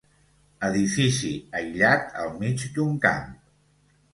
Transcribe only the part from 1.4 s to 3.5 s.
aïllat al mig d'un camp.